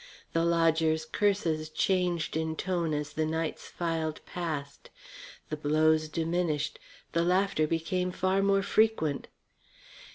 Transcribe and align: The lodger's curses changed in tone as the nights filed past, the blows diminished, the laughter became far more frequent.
The 0.33 0.43
lodger's 0.43 1.05
curses 1.05 1.69
changed 1.69 2.35
in 2.35 2.55
tone 2.55 2.91
as 2.91 3.13
the 3.13 3.23
nights 3.23 3.67
filed 3.67 4.19
past, 4.25 4.89
the 5.51 5.55
blows 5.55 6.09
diminished, 6.09 6.79
the 7.11 7.21
laughter 7.21 7.67
became 7.67 8.11
far 8.11 8.41
more 8.41 8.63
frequent. 8.63 9.27